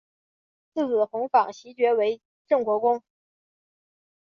[0.73, 3.03] 次子弘昉袭爵为镇国公。